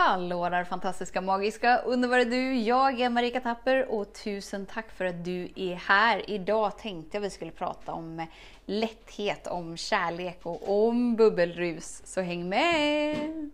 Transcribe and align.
Hallå 0.00 0.48
där 0.48 0.64
fantastiska, 0.64 1.20
magiska, 1.20 1.78
underbara 1.78 2.24
du! 2.24 2.54
Jag 2.54 3.00
är 3.00 3.10
Marika 3.10 3.40
Tapper 3.40 3.90
och 3.90 4.12
tusen 4.12 4.66
tack 4.66 4.90
för 4.90 5.04
att 5.04 5.24
du 5.24 5.48
är 5.56 5.74
här. 5.74 6.30
Idag 6.30 6.78
tänkte 6.78 7.16
jag 7.16 7.22
vi 7.22 7.30
skulle 7.30 7.50
prata 7.50 7.92
om 7.92 8.26
lätthet, 8.66 9.46
om 9.46 9.76
kärlek 9.76 10.40
och 10.42 10.86
om 10.86 11.16
bubbelrus. 11.16 12.02
Så 12.04 12.20
häng 12.20 12.48
med! 12.48 13.50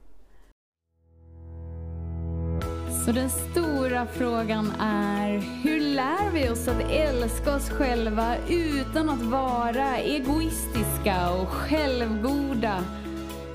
Så 3.04 3.12
den 3.12 3.30
stora 3.30 4.06
frågan 4.06 4.72
är, 4.80 5.30
hur 5.62 5.80
lär 5.80 6.30
vi 6.32 6.48
oss 6.48 6.68
att 6.68 6.90
älska 6.90 7.56
oss 7.56 7.70
själva 7.70 8.36
utan 8.48 9.08
att 9.08 9.22
vara 9.22 9.98
egoistiska 9.98 11.30
och 11.30 11.48
självgoda? 11.48 12.84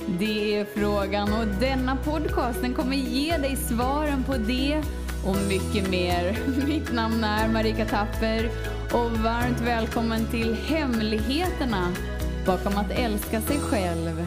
Det 0.07 0.55
är 0.55 0.65
frågan 0.65 1.33
och 1.33 1.47
denna 1.47 1.95
podcast 1.95 2.61
den 2.61 2.73
kommer 2.73 2.95
ge 2.95 3.37
dig 3.37 3.55
svaren 3.55 4.23
på 4.23 4.37
det 4.37 4.83
och 5.25 5.35
mycket 5.47 5.89
mer. 5.89 6.37
Mitt 6.67 6.93
namn 6.93 7.23
är 7.23 7.47
Marika 7.47 7.85
Tapper 7.85 8.49
och 8.93 9.11
varmt 9.11 9.61
välkommen 9.61 10.25
till 10.31 10.53
Hemligheterna 10.53 11.93
bakom 12.45 12.77
att 12.77 12.91
älska 12.91 13.41
sig 13.41 13.59
själv. 13.59 14.25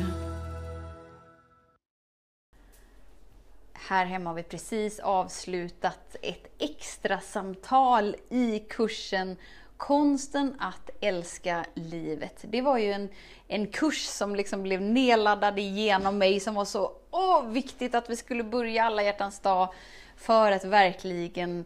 Här 3.73 4.07
hemma 4.07 4.31
har 4.31 4.35
vi 4.35 4.43
precis 4.43 4.99
avslutat 5.01 6.17
ett 6.23 6.55
extra 6.59 7.21
samtal 7.21 8.17
i 8.31 8.59
kursen 8.59 9.37
Konsten 9.83 10.57
att 10.59 10.91
älska 11.01 11.65
livet. 11.75 12.39
Det 12.43 12.61
var 12.61 12.79
ju 12.79 12.93
en, 12.93 13.09
en 13.49 13.67
kurs 13.67 14.05
som 14.05 14.37
liksom 14.37 14.63
blev 14.63 14.83
nedladdad 14.83 15.59
igenom 15.59 16.19
mig 16.19 16.41
som 16.41 16.55
var 16.55 16.65
så 16.65 16.93
åh, 17.11 17.47
viktigt 17.47 17.95
att 17.95 18.11
vi 18.11 18.17
skulle 18.17 18.45
börja 18.45 18.85
alla 18.85 19.03
hjärtans 19.03 19.41
dag 19.41 19.75
för 20.17 20.53
att 20.53 20.65
verkligen 20.65 21.65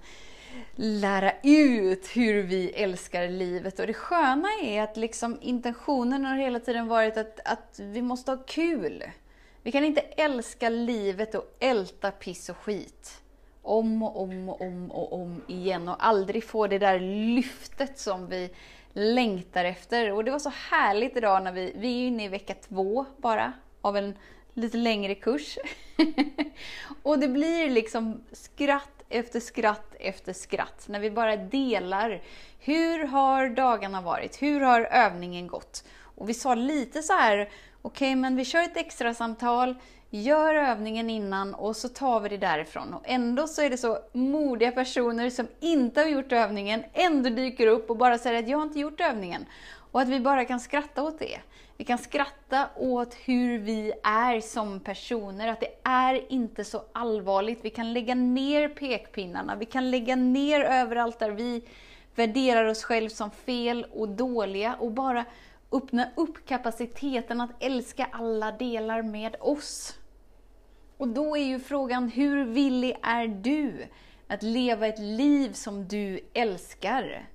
lära 0.75 1.33
ut 1.42 2.06
hur 2.14 2.42
vi 2.42 2.70
älskar 2.70 3.28
livet. 3.28 3.81
Och 3.81 3.86
det 3.86 3.95
sköna 3.95 4.48
är 4.62 4.83
att 4.83 4.97
liksom 4.97 5.39
intentionen 5.42 6.25
har 6.25 6.36
hela 6.36 6.61
tiden 6.61 6.89
varit 6.89 7.17
att, 7.17 7.41
att 7.45 7.78
vi 7.78 8.03
måste 8.03 8.30
ha 8.30 8.39
kul. 8.47 9.05
Vi 9.62 9.73
kan 9.73 9.84
inte 9.84 10.01
älska 10.01 10.69
livet 10.69 11.34
och 11.34 11.56
älta 11.61 12.11
piss 12.11 12.48
och 12.48 12.56
skit 12.56 13.23
om 13.69 14.03
och 14.03 14.22
om 14.22 14.48
och 14.48 14.61
om 14.61 14.91
och 14.91 15.12
om 15.12 15.42
igen 15.47 15.89
och 15.89 16.06
aldrig 16.06 16.45
få 16.45 16.67
det 16.67 16.78
där 16.78 17.00
lyftet 17.34 17.98
som 17.98 18.28
vi 18.28 18.50
längtar 18.92 19.64
efter. 19.64 20.12
Och 20.12 20.25
det 20.25 20.31
var 20.31 20.39
så 20.39 20.53
härligt 20.70 21.17
idag 21.17 21.42
när 21.42 21.53
vi, 21.53 21.73
vi 21.77 22.03
är 22.03 22.06
inne 22.06 22.25
i 22.25 22.28
vecka 22.28 22.55
två 22.69 23.06
bara 23.17 23.53
av 23.81 23.97
en 23.97 24.14
lite 24.55 24.77
längre 24.77 25.14
kurs. 25.14 25.58
och 27.03 27.19
det 27.19 27.28
blir 27.28 27.70
liksom 27.70 28.25
skratt 28.33 29.03
efter 29.08 29.41
skratt 29.41 29.95
efter 30.01 30.33
skratt 30.33 30.84
när 30.89 31.01
vi 31.01 31.11
bara 31.11 31.36
delar. 31.36 32.23
Hur 32.58 33.06
har 33.06 33.48
dagarna 33.48 34.01
varit? 34.01 34.42
Hur 34.42 34.61
har 34.61 34.80
övningen 34.80 35.47
gått? 35.47 35.84
Och 35.98 36.28
vi 36.28 36.34
sa 36.34 36.55
lite 36.55 37.03
så 37.03 37.12
här, 37.12 37.36
okej 37.39 37.51
okay, 37.83 38.17
men 38.17 38.36
vi 38.36 38.45
kör 38.45 38.62
ett 38.62 38.77
extra 38.77 39.14
samtal 39.14 39.75
Gör 40.22 40.55
övningen 40.55 41.11
innan 41.11 41.55
och 41.55 41.77
så 41.77 41.89
tar 41.89 42.20
vi 42.20 42.28
det 42.28 42.36
därifrån. 42.36 42.95
Och 42.95 43.03
ändå 43.05 43.47
så 43.47 43.62
är 43.62 43.70
det 43.70 43.77
så 43.77 43.98
modiga 44.12 44.73
personer 44.73 45.31
som 45.31 45.48
inte 45.61 46.00
har 46.00 46.08
gjort 46.08 46.33
övningen, 46.33 46.84
ändå 46.92 47.31
dyker 47.31 47.67
upp 47.67 47.91
och 47.91 47.97
bara 47.97 48.19
säger 48.19 48.42
att 48.42 48.48
jag 48.48 48.58
har 48.58 48.62
inte 48.67 48.78
gjort 48.81 49.00
övningen. 49.00 49.47
Och 49.92 50.00
att 50.00 50.08
vi 50.08 50.20
bara 50.20 50.45
kan 50.45 50.61
skratta 50.61 51.03
åt 51.03 51.19
det. 51.19 51.41
Vi 51.77 51.84
kan 51.84 51.98
skratta 51.98 52.69
åt 52.77 53.14
hur 53.14 53.58
vi 53.58 53.92
är 54.03 54.41
som 54.41 54.81
personer, 54.81 55.48
att 55.48 55.61
det 55.61 55.75
är 55.83 56.33
inte 56.33 56.64
så 56.64 56.83
allvarligt. 56.92 57.58
Vi 57.62 57.70
kan 57.70 57.92
lägga 57.92 58.14
ner 58.14 58.69
pekpinnarna, 58.69 59.56
vi 59.56 59.64
kan 59.64 59.91
lägga 59.91 60.17
ner 60.17 60.61
överallt 60.61 61.19
där 61.19 61.30
vi 61.30 61.62
värderar 62.14 62.64
oss 62.64 62.84
själva 62.84 63.11
som 63.11 63.30
fel 63.30 63.86
och 63.92 64.08
dåliga 64.08 64.74
och 64.74 64.92
bara 64.92 65.24
öppna 65.73 66.08
upp 66.14 66.46
kapaciteten 66.46 67.40
att 67.40 67.51
älska 67.61 68.08
alla 68.13 68.52
delar 68.52 69.02
med 69.02 69.36
oss. 69.40 69.95
Och 70.96 71.08
då 71.08 71.36
är 71.36 71.45
ju 71.45 71.61
frågan, 71.61 72.08
hur 72.08 72.45
villig 72.45 72.96
är 73.02 73.27
du 73.27 73.86
att 74.29 74.42
leva 74.42 74.86
ett 74.86 74.98
liv 74.98 75.52
som 75.52 75.89
du 75.89 76.20
älskar? 76.34 77.27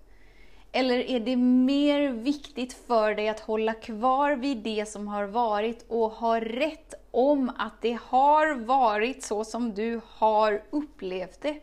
Eller 0.71 0.97
är 0.97 1.19
det 1.19 1.35
mer 1.35 2.09
viktigt 2.09 2.73
för 2.87 3.15
dig 3.15 3.29
att 3.29 3.39
hålla 3.39 3.73
kvar 3.73 4.35
vid 4.35 4.57
det 4.57 4.85
som 4.89 5.07
har 5.07 5.23
varit 5.23 5.85
och 5.87 6.11
ha 6.11 6.39
rätt 6.39 6.93
om 7.11 7.51
att 7.57 7.81
det 7.81 7.99
har 8.03 8.55
varit 8.55 9.23
så 9.23 9.43
som 9.43 9.73
du 9.73 10.01
har 10.07 10.63
upplevt 10.69 11.41
det? 11.41 11.59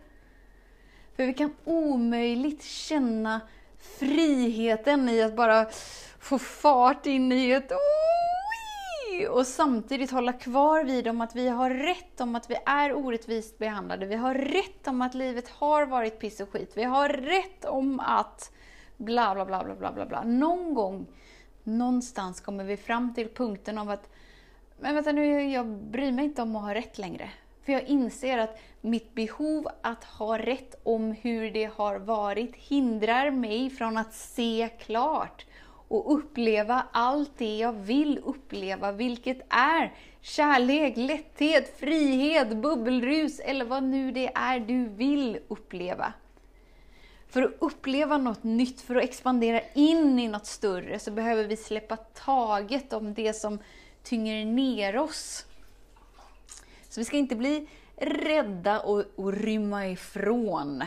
För 1.16 1.26
vi 1.26 1.34
kan 1.34 1.54
omöjligt 1.64 2.62
känna 2.62 3.40
friheten 3.98 5.08
i 5.08 5.22
att 5.22 5.36
bara 5.36 5.66
få 6.20 6.38
fart 6.38 7.06
in 7.06 7.32
i 7.32 7.50
ett 7.50 7.72
och 9.26 9.46
samtidigt 9.46 10.10
hålla 10.10 10.32
kvar 10.32 10.84
vid 10.84 11.08
om 11.08 11.20
att 11.20 11.36
vi 11.36 11.48
har 11.48 11.70
rätt 11.70 12.20
om 12.20 12.34
att 12.34 12.50
vi 12.50 12.56
är 12.66 12.92
orättvist 12.92 13.58
behandlade. 13.58 14.06
Vi 14.06 14.14
har 14.14 14.34
rätt 14.34 14.88
om 14.88 15.02
att 15.02 15.14
livet 15.14 15.48
har 15.48 15.86
varit 15.86 16.18
piss 16.20 16.40
och 16.40 16.50
skit. 16.50 16.72
Vi 16.74 16.84
har 16.84 17.08
rätt 17.08 17.64
om 17.64 18.00
att 18.00 18.52
bla 18.96 19.34
bla 19.34 19.44
bla 19.44 19.74
bla 19.74 19.92
bla 19.92 20.06
bla. 20.06 20.24
Någon 20.24 20.74
gång, 20.74 21.06
någonstans 21.62 22.40
kommer 22.40 22.64
vi 22.64 22.76
fram 22.76 23.14
till 23.14 23.28
punkten 23.28 23.78
av 23.78 23.90
att 23.90 24.08
men 24.80 24.94
vänta 24.94 25.12
nu, 25.12 25.50
jag 25.50 25.66
bryr 25.66 26.12
mig 26.12 26.24
inte 26.24 26.42
om 26.42 26.56
att 26.56 26.62
ha 26.62 26.74
rätt 26.74 26.98
längre. 26.98 27.30
För 27.64 27.72
jag 27.72 27.82
inser 27.82 28.38
att 28.38 28.58
mitt 28.80 29.14
behov 29.14 29.68
att 29.82 30.04
ha 30.04 30.38
rätt 30.38 30.74
om 30.82 31.12
hur 31.12 31.50
det 31.50 31.70
har 31.76 31.98
varit 31.98 32.56
hindrar 32.56 33.30
mig 33.30 33.70
från 33.70 33.96
att 33.96 34.14
se 34.14 34.68
klart 34.80 35.46
och 35.88 36.14
uppleva 36.14 36.86
allt 36.92 37.30
det 37.38 37.58
jag 37.58 37.72
vill 37.72 38.20
uppleva, 38.24 38.92
vilket 38.92 39.40
är 39.48 39.94
kärlek, 40.20 40.96
lätthet, 40.96 41.78
frihet, 41.80 42.56
bubbelrus 42.56 43.40
eller 43.40 43.64
vad 43.64 43.82
nu 43.82 44.12
det 44.12 44.30
är 44.34 44.60
du 44.60 44.88
vill 44.88 45.38
uppleva. 45.48 46.12
För 47.28 47.42
att 47.42 47.52
uppleva 47.58 48.18
något 48.18 48.42
nytt, 48.42 48.80
för 48.80 48.96
att 48.96 49.04
expandera 49.04 49.60
in 49.74 50.18
i 50.18 50.28
något 50.28 50.46
större, 50.46 50.98
så 50.98 51.10
behöver 51.10 51.44
vi 51.44 51.56
släppa 51.56 51.96
taget 51.96 52.92
om 52.92 53.14
det 53.14 53.32
som 53.32 53.58
tynger 54.02 54.44
ner 54.44 54.96
oss. 54.96 55.46
Så 56.88 57.00
vi 57.00 57.04
ska 57.04 57.16
inte 57.16 57.36
bli 57.36 57.68
rädda 57.96 58.80
och, 58.80 59.04
och 59.16 59.32
rymma 59.32 59.88
ifrån 59.88 60.84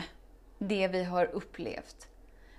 det 0.58 0.88
vi 0.88 1.04
har 1.04 1.26
upplevt. 1.26 2.08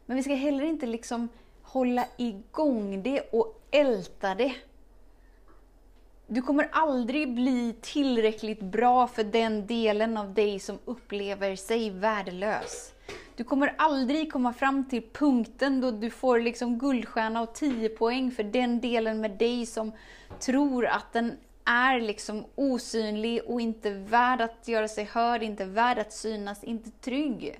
Men 0.05 0.17
vi 0.17 0.23
ska 0.23 0.33
heller 0.33 0.63
inte 0.63 0.85
liksom 0.85 1.29
hålla 1.63 2.05
igång 2.17 3.03
det 3.03 3.21
och 3.31 3.61
älta 3.71 4.35
det. 4.35 4.53
Du 6.27 6.41
kommer 6.41 6.69
aldrig 6.71 7.33
bli 7.33 7.75
tillräckligt 7.81 8.61
bra 8.61 9.07
för 9.07 9.23
den 9.23 9.67
delen 9.67 10.17
av 10.17 10.33
dig 10.33 10.59
som 10.59 10.79
upplever 10.85 11.55
sig 11.55 11.89
värdelös. 11.89 12.93
Du 13.35 13.43
kommer 13.43 13.75
aldrig 13.77 14.31
komma 14.31 14.53
fram 14.53 14.89
till 14.89 15.03
punkten 15.13 15.81
då 15.81 15.91
du 15.91 16.09
får 16.09 16.39
liksom 16.39 16.79
guldstjärna 16.79 17.41
och 17.41 17.53
10 17.53 17.89
poäng 17.89 18.31
för 18.31 18.43
den 18.43 18.81
delen 18.81 19.21
med 19.21 19.31
dig 19.31 19.65
som 19.65 19.91
tror 20.39 20.85
att 20.85 21.13
den 21.13 21.37
är 21.65 22.01
liksom 22.01 22.45
osynlig 22.55 23.41
och 23.45 23.61
inte 23.61 23.89
värd 23.89 24.41
att 24.41 24.67
göra 24.67 24.87
sig 24.87 25.03
hörd, 25.03 25.43
inte 25.43 25.65
värd 25.65 25.99
att 25.99 26.13
synas, 26.13 26.63
inte 26.63 26.89
trygg. 26.91 27.59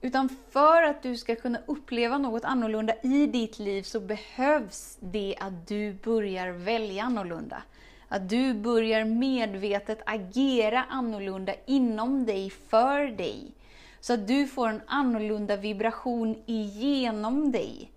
Utan 0.00 0.28
för 0.50 0.82
att 0.82 1.02
du 1.02 1.16
ska 1.16 1.36
kunna 1.36 1.58
uppleva 1.66 2.18
något 2.18 2.44
annorlunda 2.44 2.94
i 3.02 3.26
ditt 3.26 3.58
liv 3.58 3.82
så 3.82 4.00
behövs 4.00 4.98
det 5.00 5.36
att 5.40 5.68
du 5.68 5.92
börjar 5.92 6.50
välja 6.50 7.02
annorlunda. 7.02 7.62
Att 8.08 8.28
du 8.28 8.54
börjar 8.54 9.04
medvetet 9.04 10.02
agera 10.06 10.84
annorlunda 10.90 11.54
inom 11.66 12.26
dig, 12.26 12.50
för 12.50 13.06
dig. 13.16 13.52
Så 14.00 14.12
att 14.12 14.28
du 14.28 14.46
får 14.46 14.68
en 14.68 14.80
annorlunda 14.86 15.56
vibration 15.56 16.42
igenom 16.46 17.52
dig. 17.52 17.90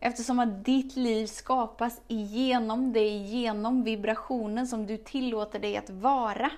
Eftersom 0.00 0.38
att 0.38 0.64
ditt 0.64 0.96
liv 0.96 1.26
skapas 1.26 2.00
igenom 2.08 2.92
dig, 2.92 3.16
genom 3.16 3.84
vibrationen 3.84 4.66
som 4.66 4.86
du 4.86 4.96
tillåter 4.96 5.58
dig 5.58 5.76
att 5.76 5.90
vara. 5.90 6.50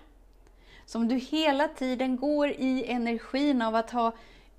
Som 0.86 1.08
du 1.08 1.14
hela 1.14 1.68
tiden 1.68 2.16
går 2.16 2.48
i 2.48 2.84
energin 2.88 3.62
av 3.62 3.74
att 3.74 3.90
ha 3.90 4.12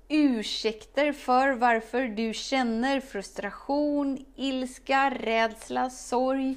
ursäkter 0.08 1.12
för 1.12 1.52
varför 1.52 2.02
du 2.06 2.34
känner 2.34 3.00
frustration, 3.00 4.24
ilska, 4.36 5.10
rädsla, 5.10 5.90
sorg 5.90 6.56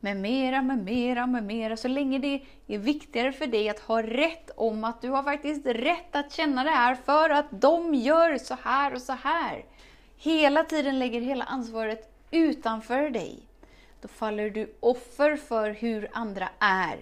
med 0.00 0.16
mera, 0.16 0.62
med 0.62 0.84
mera, 0.84 1.26
med 1.26 1.44
mera. 1.44 1.76
Så 1.76 1.88
länge 1.88 2.18
det 2.18 2.42
är 2.66 2.78
viktigare 2.78 3.32
för 3.32 3.46
dig 3.46 3.68
att 3.68 3.78
ha 3.78 4.02
rätt 4.02 4.50
om 4.56 4.84
att 4.84 5.02
du 5.02 5.08
har 5.08 5.22
faktiskt 5.22 5.66
rätt 5.66 6.16
att 6.16 6.32
känna 6.32 6.64
det 6.64 6.70
här 6.70 6.94
för 6.94 7.30
att 7.30 7.46
de 7.50 7.94
gör 7.94 8.38
så 8.38 8.56
här 8.62 8.94
och 8.94 9.02
så 9.02 9.12
här. 9.12 9.64
Hela 10.16 10.64
tiden 10.64 10.98
lägger 10.98 11.20
hela 11.20 11.44
ansvaret 11.44 12.12
utanför 12.30 13.10
dig. 13.10 13.38
Då 14.00 14.08
faller 14.08 14.50
du 14.50 14.74
offer 14.80 15.36
för 15.36 15.70
hur 15.70 16.08
andra 16.12 16.48
är. 16.58 16.98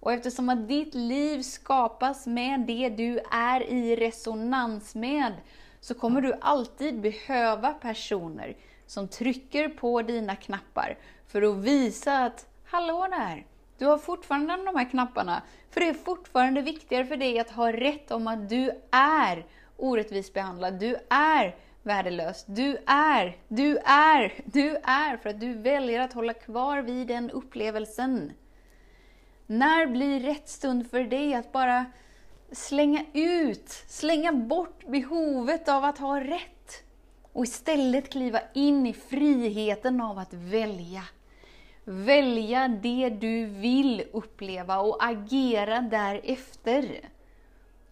Och 0.00 0.12
eftersom 0.12 0.48
att 0.48 0.68
ditt 0.68 0.94
liv 0.94 1.42
skapas 1.42 2.26
med 2.26 2.60
det 2.60 2.88
du 2.88 3.20
är 3.30 3.62
i 3.62 3.96
resonans 3.96 4.94
med, 4.94 5.32
så 5.80 5.94
kommer 5.94 6.20
du 6.20 6.34
alltid 6.40 7.00
behöva 7.00 7.72
personer 7.72 8.56
som 8.86 9.08
trycker 9.08 9.68
på 9.68 10.02
dina 10.02 10.36
knappar 10.36 10.98
för 11.26 11.42
att 11.42 11.56
visa 11.56 12.18
att 12.18 12.46
Hallå 12.72 13.06
där! 13.10 13.46
Du 13.78 13.86
har 13.86 13.98
fortfarande 13.98 14.56
de 14.56 14.76
här 14.76 14.90
knapparna. 14.90 15.42
För 15.70 15.80
det 15.80 15.88
är 15.88 15.94
fortfarande 15.94 16.60
viktigare 16.62 17.04
för 17.04 17.16
dig 17.16 17.38
att 17.38 17.50
ha 17.50 17.72
rätt 17.72 18.10
om 18.10 18.26
att 18.26 18.48
du 18.48 18.70
är 18.90 19.46
orättvist 19.76 20.34
behandlad. 20.34 20.74
Du 20.74 20.96
är 21.10 21.56
värdelös. 21.82 22.44
Du 22.46 22.76
är, 22.86 23.36
du 23.48 23.78
är, 23.84 24.34
du 24.44 24.76
är. 24.76 25.16
För 25.16 25.30
att 25.30 25.40
du 25.40 25.54
väljer 25.54 26.00
att 26.00 26.12
hålla 26.12 26.34
kvar 26.34 26.78
vid 26.78 27.06
den 27.06 27.30
upplevelsen. 27.30 28.32
När 29.50 29.86
blir 29.86 30.20
rätt 30.20 30.48
stund 30.48 30.90
för 30.90 31.04
dig 31.04 31.34
att 31.34 31.52
bara 31.52 31.86
slänga 32.52 33.04
ut, 33.12 33.68
slänga 33.88 34.32
bort 34.32 34.86
behovet 34.86 35.68
av 35.68 35.84
att 35.84 35.98
ha 35.98 36.20
rätt 36.20 36.84
och 37.32 37.44
istället 37.44 38.12
kliva 38.12 38.40
in 38.54 38.86
i 38.86 38.92
friheten 38.92 40.00
av 40.00 40.18
att 40.18 40.32
välja. 40.32 41.02
Välja 41.84 42.68
det 42.68 43.08
du 43.08 43.44
vill 43.46 44.04
uppleva 44.12 44.78
och 44.78 45.04
agera 45.04 45.80
därefter. 45.80 47.08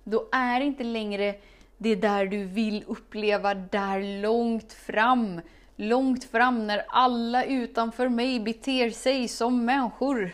Då 0.04 0.28
är 0.32 0.60
inte 0.60 0.84
längre 0.84 1.34
det 1.78 1.94
där 1.94 2.26
du 2.26 2.44
vill 2.44 2.84
uppleva 2.86 3.54
där 3.54 4.22
långt 4.22 4.72
fram. 4.72 5.40
Långt 5.80 6.24
fram 6.24 6.66
när 6.66 6.84
alla 6.88 7.44
utanför 7.44 8.08
mig 8.08 8.40
beter 8.40 8.90
sig 8.90 9.28
som 9.28 9.64
människor. 9.64 10.30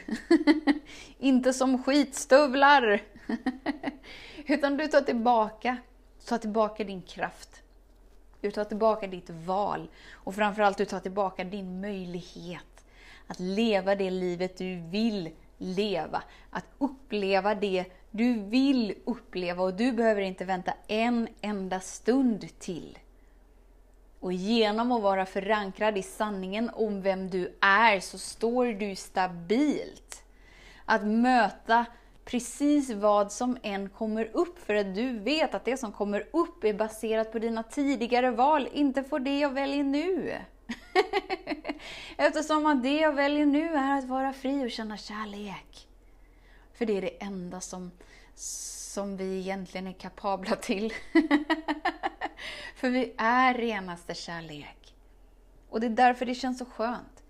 inte 1.19 1.53
som 1.53 1.83
skitstövlar. 1.83 3.03
Utan 4.47 4.77
du 4.77 4.87
tar 4.87 5.01
tillbaka, 5.01 5.77
tar 6.29 6.39
tillbaka 6.39 6.85
din 6.85 7.03
kraft. 7.03 7.63
Du 8.41 8.51
tar 8.51 8.65
tillbaka 8.65 9.07
ditt 9.07 9.31
val 9.31 9.89
och 10.13 10.35
framförallt 10.35 10.79
du 10.79 10.85
tar 10.85 11.01
tillbaka 11.01 11.45
din 11.45 11.81
möjlighet 11.81 12.85
att 13.27 13.41
leva 13.41 13.95
det 13.95 14.11
livet 14.11 14.57
du 14.57 14.77
vill 14.77 15.31
leva. 15.59 16.23
Att 16.51 16.67
uppleva 16.79 17.55
det 17.55 17.85
du 18.11 18.35
vill 18.35 18.95
uppleva 19.05 19.63
och 19.63 19.75
du 19.75 19.93
behöver 19.93 20.23
inte 20.23 20.45
vänta 20.45 20.75
en 20.87 21.29
enda 21.41 21.81
stund 21.81 22.59
till. 22.59 22.99
Och 24.25 24.33
genom 24.33 24.93
att 24.93 25.03
vara 25.03 25.27
förankrad 25.27 25.99
i 25.99 26.03
sanningen 26.03 26.71
om 26.75 27.03
vem 27.03 27.31
du 27.31 27.57
är 27.61 28.01
så 28.01 28.19
står 28.19 28.67
du 28.67 28.97
stabilt. 28.97 30.23
Att 30.85 31.07
möta 31.07 31.87
precis 32.25 32.91
vad 32.91 33.33
som 33.33 33.59
än 33.63 33.89
kommer 33.89 34.31
upp, 34.33 34.59
för 34.59 34.75
att 34.75 34.95
du 34.95 35.19
vet 35.19 35.55
att 35.55 35.65
det 35.65 35.77
som 35.77 35.93
kommer 35.93 36.29
upp 36.33 36.65
är 36.65 36.75
baserat 36.75 37.33
på 37.33 37.39
dina 37.39 37.63
tidigare 37.63 38.31
val, 38.31 38.69
inte 38.73 39.03
på 39.03 39.19
det 39.19 39.39
jag 39.39 39.51
väljer 39.51 39.85
nu. 39.85 40.35
Eftersom 42.17 42.67
att 42.67 42.83
det 42.83 42.97
jag 42.97 43.13
väljer 43.13 43.47
nu 43.47 43.75
är 43.75 43.99
att 43.99 44.05
vara 44.05 44.33
fri 44.33 44.67
och 44.67 44.71
känna 44.71 44.97
kärlek. 44.97 45.89
För 46.75 46.87
det 46.87 46.97
är 46.97 47.03
det 47.03 47.23
enda 47.23 47.61
som, 47.61 47.91
som 48.35 49.17
vi 49.17 49.39
egentligen 49.39 49.87
är 49.87 49.93
kapabla 49.93 50.57
till. 50.57 50.93
För 52.77 52.91
vi 52.91 53.15
är 53.17 53.55
renaste 53.55 54.15
kärlek. 54.15 54.95
Och 55.71 55.81
det 55.81 55.87
är 55.87 55.91
därför 55.91 56.27
det 56.27 56.35
känns 56.35 56.59
så 56.59 56.65
skönt. 56.65 57.23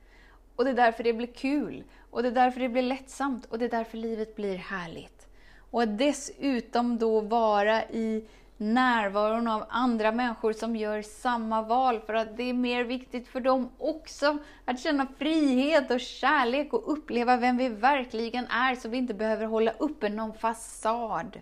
Och 0.57 0.65
det 0.65 0.71
är 0.71 0.75
därför 0.75 1.05
det 1.05 1.13
blir 1.13 1.33
kul. 1.33 1.85
Och 2.11 2.23
det 2.23 2.29
är 2.29 2.33
därför 2.33 2.61
det 2.61 2.69
blir 2.69 2.83
lättsamt. 2.83 3.47
Och 3.47 3.59
det 3.59 3.65
är 3.65 3.71
därför 3.71 3.99
livet 3.99 4.37
blir 4.37 4.57
härligt. 4.57 5.27
Och 5.71 5.83
att 5.83 5.99
dessutom 5.99 6.99
då 6.99 7.21
vara 7.21 7.85
i 7.85 8.29
närvaron 8.57 9.49
av 9.49 9.65
andra 9.69 10.13
människor 10.13 10.53
som 10.53 10.77
gör 10.77 11.03
samma 11.03 11.63
val 11.63 12.01
för 12.01 12.15
att 12.15 12.37
det 12.37 12.43
är 12.43 12.53
mer 12.53 12.85
viktigt 12.85 13.29
för 13.29 13.41
dem 13.41 13.71
också 13.79 14.39
att 14.65 14.81
känna 14.81 15.07
frihet 15.19 15.91
och 15.91 16.01
kärlek 16.01 16.73
och 16.73 16.93
uppleva 16.93 17.37
vem 17.37 17.57
vi 17.57 17.69
verkligen 17.69 18.47
är 18.47 18.75
så 18.75 18.89
vi 18.89 18.97
inte 18.97 19.15
behöver 19.15 19.47
hålla 19.47 19.71
uppe 19.71 20.09
någon 20.09 20.35
fasad. 20.35 21.41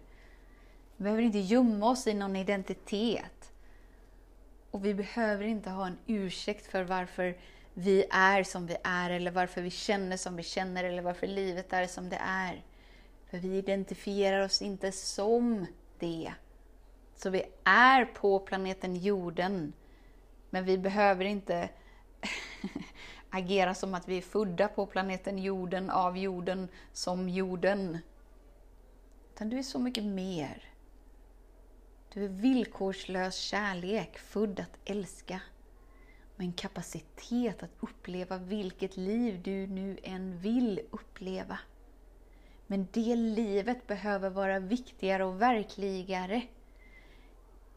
Vi 0.97 1.05
behöver 1.05 1.23
inte 1.23 1.39
gömma 1.39 1.91
oss 1.91 2.07
i 2.07 2.15
någon 2.15 2.37
identitet. 2.37 3.52
Och 4.73 4.85
vi 4.85 4.95
behöver 4.95 5.45
inte 5.45 5.71
ha 5.71 5.87
en 5.87 5.99
ursäkt 6.07 6.67
för 6.67 6.85
varför 6.85 7.37
vi 7.75 8.05
är 8.11 8.43
som 8.43 8.67
vi 8.67 8.77
är 8.85 9.11
eller 9.11 9.31
varför 9.31 9.63
vi 9.63 9.71
känner 9.71 10.17
som 10.17 10.37
vi 10.37 10.43
känner 10.43 10.85
eller 10.85 11.03
varför 11.03 11.27
livet 11.27 11.73
är 11.73 11.87
som 11.87 12.09
det 12.09 12.21
är. 12.23 12.63
För 13.31 13.39
vi 13.39 13.57
identifierar 13.57 14.45
oss 14.45 14.63
inte 14.63 14.93
som 14.93 15.67
det. 15.99 16.33
Så 17.17 17.31
vi 17.31 17.43
är 17.65 18.05
på 18.05 18.39
planeten 18.39 18.97
jorden. 18.97 19.73
Men 20.51 20.65
vi 20.65 20.79
behöver 20.79 21.25
inte 21.25 21.69
agera 23.31 23.75
som 23.75 23.95
att 23.95 24.09
vi 24.09 24.19
är 24.19 24.23
födda 24.23 24.69
på 24.69 24.87
planeten 24.87 25.39
jorden, 25.39 25.91
av 25.91 26.19
jorden, 26.19 26.69
som 26.93 27.29
jorden. 27.29 27.99
Utan 29.35 29.49
du 29.49 29.59
är 29.59 29.63
så 29.63 29.79
mycket 29.79 30.05
mer. 30.05 30.72
Du 32.15 32.25
är 32.25 32.29
villkorslös 32.29 33.37
kärlek, 33.37 34.19
född 34.19 34.61
att 34.61 34.79
älska. 34.85 35.41
Med 36.37 36.47
en 36.47 36.53
kapacitet 36.53 37.63
att 37.63 37.77
uppleva 37.81 38.39
vilket 38.39 38.97
liv 38.97 39.43
du 39.43 39.67
nu 39.67 39.99
än 40.03 40.39
vill 40.39 40.81
uppleva. 40.91 41.59
Men 42.67 42.89
det 42.93 43.17
livet 43.17 43.87
behöver 43.87 44.31
vara 44.31 44.59
viktigare 44.59 45.25
och 45.25 45.43
verkligare 45.43 46.43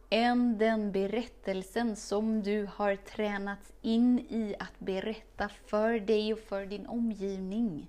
än 0.09 0.57
den 0.57 0.91
berättelsen 0.91 1.95
som 1.95 2.43
du 2.43 2.69
har 2.75 2.95
tränats 2.95 3.73
in 3.81 4.19
i 4.19 4.55
att 4.59 4.79
berätta 4.79 5.49
för 5.49 5.99
dig 5.99 6.33
och 6.33 6.39
för 6.39 6.65
din 6.65 6.85
omgivning. 6.85 7.87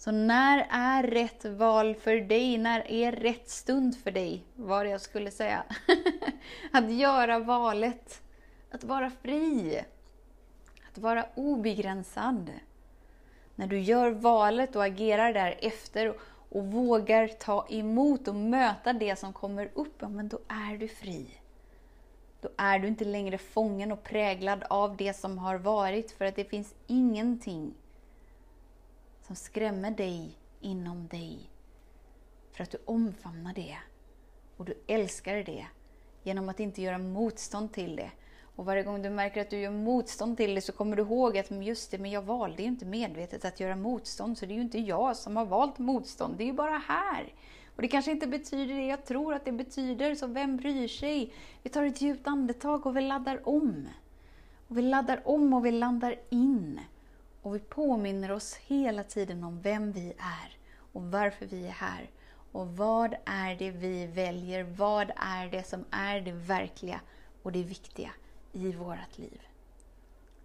Så 0.00 0.10
när 0.10 0.66
är 0.70 1.02
rätt 1.02 1.44
val 1.44 1.94
för 1.94 2.16
dig? 2.16 2.58
När 2.58 2.90
är 2.90 3.12
rätt 3.12 3.48
stund 3.48 3.96
för 3.98 4.10
dig? 4.10 4.44
Vad 4.54 4.86
jag 4.86 5.00
skulle 5.00 5.30
säga. 5.30 5.64
att 6.72 6.92
göra 6.92 7.38
valet. 7.38 8.22
Att 8.70 8.84
vara 8.84 9.10
fri. 9.10 9.84
Att 10.90 10.98
vara 10.98 11.26
obegränsad. 11.34 12.50
När 13.54 13.66
du 13.66 13.80
gör 13.80 14.10
valet 14.10 14.76
och 14.76 14.84
agerar 14.84 15.32
därefter 15.32 16.14
och 16.48 16.64
vågar 16.64 17.28
ta 17.28 17.66
emot 17.68 18.28
och 18.28 18.34
möta 18.34 18.92
det 18.92 19.18
som 19.18 19.32
kommer 19.32 19.70
upp, 19.74 19.94
ja, 19.98 20.08
men 20.08 20.28
då 20.28 20.38
är 20.48 20.78
du 20.78 20.88
fri. 20.88 21.26
Då 22.40 22.48
är 22.56 22.78
du 22.78 22.88
inte 22.88 23.04
längre 23.04 23.38
fången 23.38 23.92
och 23.92 24.02
präglad 24.02 24.64
av 24.70 24.96
det 24.96 25.14
som 25.16 25.38
har 25.38 25.56
varit, 25.56 26.10
för 26.10 26.24
att 26.24 26.36
det 26.36 26.44
finns 26.44 26.74
ingenting 26.86 27.74
som 29.30 29.36
skrämmer 29.36 29.90
dig 29.90 30.38
inom 30.60 31.08
dig. 31.08 31.50
För 32.52 32.62
att 32.62 32.70
du 32.70 32.78
omfamnar 32.84 33.54
det 33.54 33.76
och 34.56 34.64
du 34.64 34.74
älskar 34.86 35.36
det 35.36 35.66
genom 36.22 36.48
att 36.48 36.60
inte 36.60 36.82
göra 36.82 36.98
motstånd 36.98 37.72
till 37.72 37.96
det 37.96 38.10
och 38.56 38.64
varje 38.64 38.82
gång 38.82 39.02
du 39.02 39.10
märker 39.10 39.40
att 39.40 39.50
du 39.50 39.58
gör 39.58 39.70
motstånd 39.70 40.36
till 40.36 40.54
det 40.54 40.60
så 40.60 40.72
kommer 40.72 40.96
du 40.96 41.02
ihåg 41.02 41.38
att 41.38 41.50
just 41.50 41.90
det, 41.90 41.98
men 41.98 42.10
jag 42.10 42.22
valde 42.22 42.62
ju 42.62 42.68
inte 42.68 42.84
medvetet 42.84 43.44
att 43.44 43.60
göra 43.60 43.76
motstånd, 43.76 44.38
så 44.38 44.46
det 44.46 44.52
är 44.52 44.56
ju 44.56 44.62
inte 44.62 44.78
jag 44.78 45.16
som 45.16 45.36
har 45.36 45.44
valt 45.44 45.78
motstånd, 45.78 46.34
det 46.36 46.44
är 46.44 46.46
ju 46.46 46.52
bara 46.52 46.78
här. 46.78 47.34
Och 47.76 47.82
det 47.82 47.88
kanske 47.88 48.10
inte 48.10 48.26
betyder 48.26 48.74
det 48.74 48.86
jag 48.86 49.04
tror 49.04 49.34
att 49.34 49.44
det 49.44 49.52
betyder, 49.52 50.14
så 50.14 50.26
vem 50.26 50.56
bryr 50.56 50.88
sig? 50.88 51.32
Vi 51.62 51.70
tar 51.70 51.84
ett 51.84 52.00
djupt 52.00 52.26
andetag 52.26 52.86
och 52.86 52.96
vi 52.96 53.00
laddar 53.00 53.48
om. 53.48 53.88
Och 54.68 54.78
vi 54.78 54.82
laddar 54.82 55.22
om 55.24 55.54
och 55.54 55.66
vi 55.66 55.70
landar 55.70 56.16
in. 56.30 56.80
Och 57.42 57.54
vi 57.54 57.58
påminner 57.58 58.30
oss 58.30 58.56
hela 58.56 59.04
tiden 59.04 59.44
om 59.44 59.60
vem 59.60 59.92
vi 59.92 60.08
är 60.18 60.56
och 60.92 61.02
varför 61.02 61.46
vi 61.46 61.66
är 61.66 61.70
här. 61.70 62.10
Och 62.52 62.76
vad 62.76 63.14
är 63.24 63.56
det 63.56 63.70
vi 63.70 64.06
väljer? 64.06 64.62
Vad 64.62 65.10
är 65.16 65.50
det 65.50 65.66
som 65.66 65.84
är 65.90 66.20
det 66.20 66.32
verkliga 66.32 67.00
och 67.42 67.52
det 67.52 67.62
viktiga? 67.62 68.10
i 68.52 68.72
vårt 68.72 69.18
liv. 69.18 69.40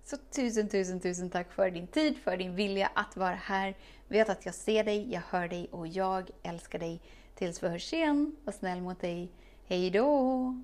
Så 0.04 0.18
tusen, 0.18 0.70
tusen, 0.70 1.00
tusen 1.00 1.30
tack 1.30 1.52
för 1.52 1.72
din 1.72 1.88
tid, 1.88 2.18
för 2.18 2.38
din 2.38 2.56
vilja 2.56 2.92
att 2.94 3.18
vara 3.18 3.36
här. 3.36 3.76
Vet 4.08 4.30
att 4.30 4.46
jag 4.46 4.56
ser 4.56 4.84
dig, 4.84 5.14
jag 5.14 5.22
hör 5.30 5.48
dig 5.48 5.68
och 5.72 5.88
jag 5.88 6.30
älskar 6.44 6.80
dig. 6.80 7.02
Tills 7.36 7.64
vi 7.64 7.68
hörs 7.68 7.94
igen, 7.94 8.36
var 8.44 8.54
snäll 8.54 8.82
mot 8.82 9.02
dig. 9.02 9.32
Hej 9.68 9.90
då! 9.90 10.64